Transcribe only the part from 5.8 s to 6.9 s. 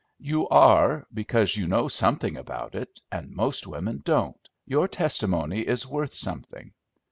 worth something.